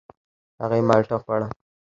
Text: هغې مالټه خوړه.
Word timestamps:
هغې 0.61 0.79
مالټه 0.87 1.17
خوړه. 1.23 1.47